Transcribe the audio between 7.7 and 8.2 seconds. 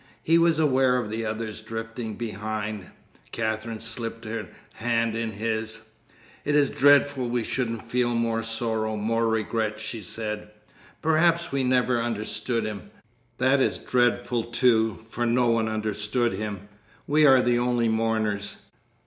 feel